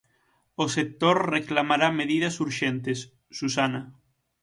[0.63, 2.97] O sector reclamará medidas urxentes,
[3.37, 3.81] Susana.